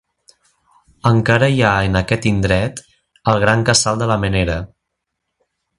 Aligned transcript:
Encara 1.09 1.49
hi 1.57 1.61
ha 1.67 1.73
en 1.89 1.99
aquest 2.01 2.27
indret 2.31 2.83
el 3.35 3.43
gran 3.47 3.69
casal 3.71 4.03
de 4.03 4.13
la 4.13 4.21
Menera. 4.25 4.57